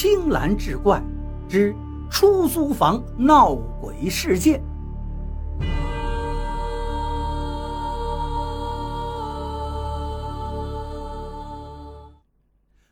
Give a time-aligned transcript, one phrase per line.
[0.00, 1.02] 青蓝志怪
[1.48, 1.74] 之
[2.08, 4.62] 出租房闹鬼事件。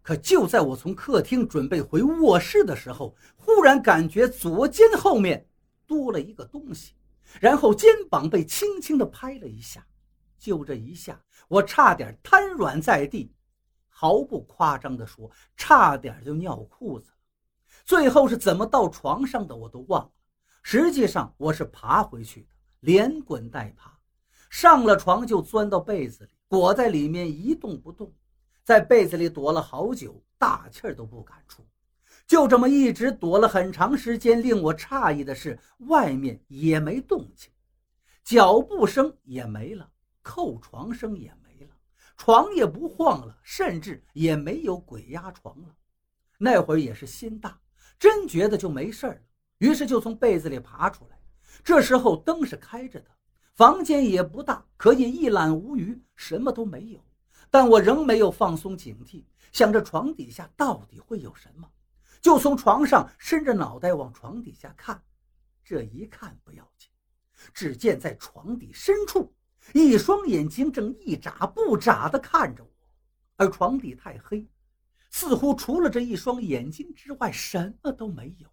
[0.00, 5.44] 可就在我从客厅准备回卧室的时候，忽然感觉左肩后面
[5.88, 6.92] 多了一个东西，
[7.40, 9.84] 然后肩膀被轻轻的拍了一下，
[10.38, 13.34] 就这一下，我差点瘫软在地。
[14.02, 17.16] 毫不夸张地说，差点就尿裤子了。
[17.84, 20.10] 最后是怎么到床上的，我都忘了。
[20.64, 22.48] 实际上我是爬回去的，
[22.80, 23.96] 连滚带爬，
[24.50, 28.12] 上了床就钻到被子里，裹在里面一动不动，
[28.64, 31.64] 在被子里躲了好久，大气都不敢出。
[32.26, 34.42] 就这么一直躲了很长时间。
[34.42, 37.52] 令我诧异的是，外面也没动静，
[38.24, 39.88] 脚步声也没了，
[40.22, 41.32] 扣床声也。
[42.24, 45.74] 床也不晃了，甚至也没有鬼压床了。
[46.38, 47.60] 那会儿也是心大，
[47.98, 49.18] 真觉得就没事了，
[49.58, 51.18] 于是就从被子里爬出来。
[51.64, 53.10] 这时候灯是开着的，
[53.56, 57.04] 房间也不大，可以一览无余，什么都没有。
[57.50, 61.68] 但我仍没有放松警惕，想着床底下到底会有什么，
[62.20, 65.02] 就从床上伸着脑袋往床底下看。
[65.64, 66.88] 这一看不要紧，
[67.52, 69.34] 只见在床底深处。
[69.72, 72.70] 一双眼睛正一眨不眨地看着我，
[73.36, 74.46] 而床底太黑，
[75.10, 78.48] 似乎除了这一双眼睛之外什么都没有。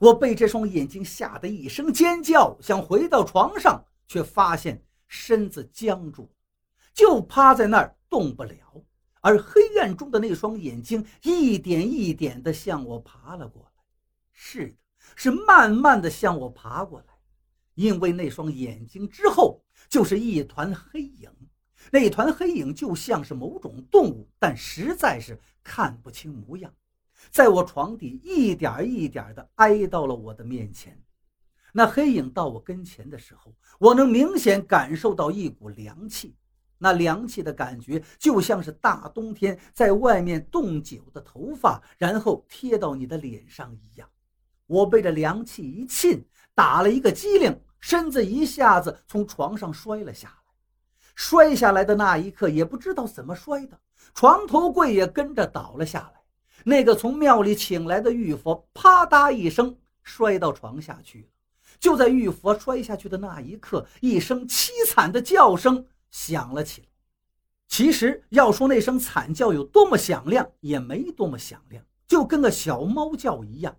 [0.00, 6.28] 我被这双眼睛吓得一声尖叫，想回到床上，却发现身子僵住，
[6.92, 8.56] 就趴在那儿动不了。
[9.20, 13.82] 而黑暗中的那双眼睛一点一点地向我爬了过来，
[14.32, 14.74] 是的，
[15.14, 17.06] 是慢慢地向我爬过来，
[17.74, 19.62] 因为那双眼睛之后。
[19.88, 21.30] 就是一团黑影，
[21.90, 26.72] 那团黑影就像是某种动物，但实在是看不清模样。
[27.30, 31.00] 在我床底一点一点地挨到了我的面前。
[31.72, 36.34] 那黑影到我跟前的时候，我能明显感受到一股凉气。
[36.78, 44.08] 那凉气的感觉就像是大冬天在外面冻久的头发，然后贴到你的脸上一样。
[44.66, 46.22] 我被这凉气一沁，
[46.54, 47.58] 打了一个激灵。
[47.80, 50.52] 身子一下子从床上摔了下来，
[51.14, 53.78] 摔下来的那一刻，也不知道怎么摔的，
[54.14, 56.20] 床头柜也跟着倒了下来。
[56.64, 61.28] 那个从庙里请来的玉佛，啪嗒一声摔到床下去了。
[61.78, 66.88] 就在玉佛摔下去的那一刻，一声凄惨的叫声响了起来。
[67.68, 73.76] 其实要说那声惨叫有多么响亮，也没多么响亮，就跟个小猫叫一样。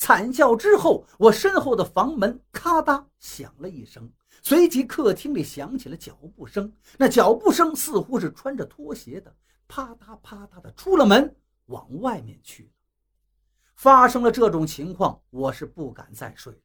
[0.00, 4.10] 惨叫之后，我身后的房门咔嗒响了一声，
[4.42, 6.72] 随即客厅里响起了脚步声。
[6.96, 9.30] 那脚步声似乎是穿着拖鞋的，
[9.68, 12.72] 啪嗒啪嗒的出了门，往外面去。
[13.76, 16.58] 发生了这种情况，我是不敢再睡，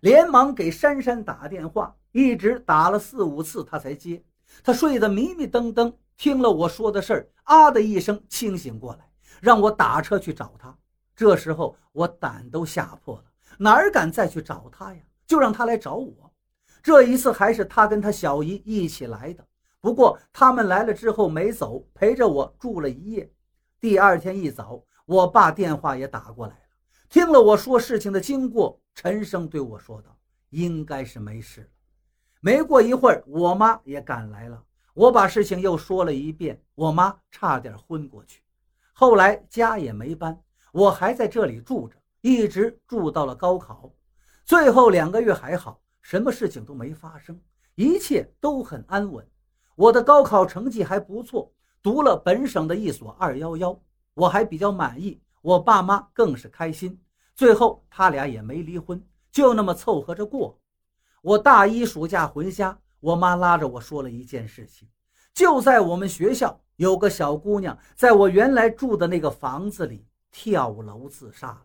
[0.00, 4.22] 连忙给珊珊打电话，一直打了四五次，她才接。
[4.62, 9.10] 她睡得迷迷瞪瞪，听了我说的事儿，啊的一声清醒过来，
[9.40, 10.76] 让我打车去找她。
[11.22, 13.24] 这时候我胆都吓破了，
[13.56, 15.00] 哪敢再去找他呀？
[15.24, 16.32] 就让他来找我。
[16.82, 19.46] 这一次还是他跟他小姨一起来的。
[19.80, 23.32] 不过他们来了之后没走，陪着我住了一夜。
[23.78, 26.60] 第二天一早，我爸电话也打过来了，
[27.08, 30.18] 听了我说事情的经过，陈生对我说道
[30.50, 31.68] ：“应该是没事了。”
[32.42, 34.60] 没过一会儿，我妈也赶来了。
[34.92, 38.42] 我把事情又说了一遍，我妈差点昏过去。
[38.92, 40.36] 后来家也没搬。
[40.72, 43.92] 我还在这里住着，一直住到了高考，
[44.44, 47.38] 最后两个月还好，什么事情都没发生，
[47.74, 49.26] 一切都很安稳。
[49.76, 51.52] 我的高考成绩还不错，
[51.82, 53.78] 读了本省的一所二幺幺，
[54.14, 56.98] 我还比较满意，我爸妈更是开心。
[57.34, 60.58] 最后他俩也没离婚，就那么凑合着过。
[61.20, 64.88] 我大一暑假回家，我妈拉着我说了一件事情，
[65.34, 70.06] 就在我们学校有个小姑娘，在我原来住的那个房子里。
[70.32, 71.62] 跳楼自杀了。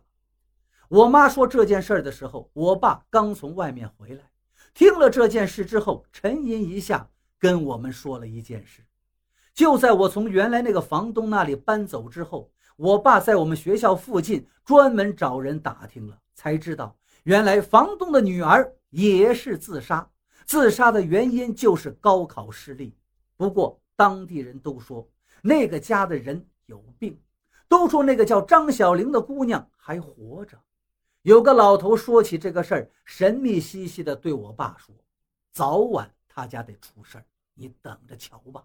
[0.88, 4.30] 我妈说这件事的时候，我爸刚从外面回来，
[4.72, 8.84] 听了这件事之后，沉吟一下，跟我们说了一件事。
[9.52, 20.08] 就在我从原来那个房东那里搬走之后，我爸在我们学校附近专门找人打听了，才知道原来房东的女儿也是自杀，
[20.46, 22.96] 自杀的原因就是高考失利。
[23.36, 25.06] 不过当地人都说
[25.42, 26.46] 那个家的人。
[27.68, 30.58] 都说那个叫张小玲的姑娘还活着。
[31.22, 34.94] 有个老头说起这个事儿，神秘兮兮地对我爸说
[35.52, 37.24] ：“早晚他家得出事儿，
[37.54, 38.64] 你等着瞧吧。”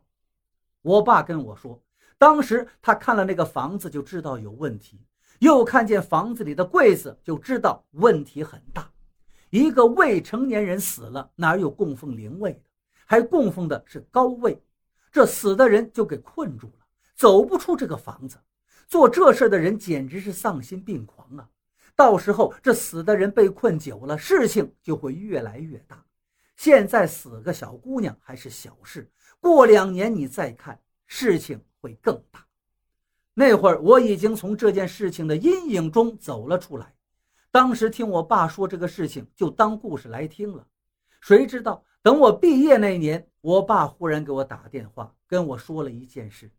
[0.81, 1.81] 我爸跟我说，
[2.17, 5.01] 当时他看了那个房子就知道有问题，
[5.39, 8.89] 又看见房子里的柜子，就知道问题很大。
[9.49, 12.61] 一个未成年人死了，哪有供奉灵位的？
[13.05, 14.63] 还供奉的是高位，
[15.11, 16.85] 这死的人就给困住了，
[17.15, 18.37] 走不出这个房子。
[18.87, 21.49] 做这事的人简直是丧心病狂啊！
[21.95, 26.03] 到时候这死的人被困久了，事情就会越来越大。
[26.55, 29.09] 现在死个小姑娘还是小事，
[29.39, 32.45] 过两年你再看，事情会更大。
[33.33, 36.93] 那会儿我已经从这件事情的阴影中走了出来。
[37.51, 40.65] 当时听我爸说这个事情，就当故事来听了。
[41.19, 46.51] 谁知道等我毕业那年，我爸忽然给我打电话，跟我说了一件事，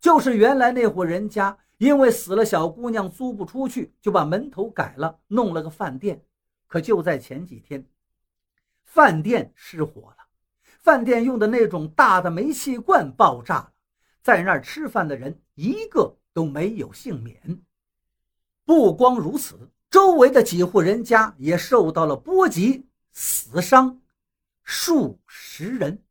[0.00, 6.22] 就是原来那户人家因为死了小姑娘租不出去，就把门头改了，弄了个饭店。
[6.66, 7.86] 可就在前几天，
[8.84, 10.16] 饭店失火了，
[10.80, 13.72] 饭店用的那种大的煤气罐爆炸了，
[14.22, 17.62] 在那儿吃饭的人一个都没有幸免。
[18.64, 19.70] 不光如此。
[19.88, 23.98] 周围的几户人家也受到了波及，死伤
[24.62, 26.02] 数十人。